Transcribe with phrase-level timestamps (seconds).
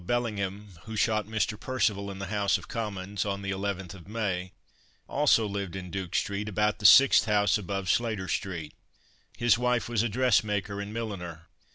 [0.01, 1.59] In 1812, Bellingham, who shot Mr.
[1.59, 4.51] Percival in the House of Commons, on the 11th of May,
[5.07, 8.73] also lived in Duke street, about the sixth house above Slater street.
[9.37, 11.45] His wife was a dressmaker and milliner.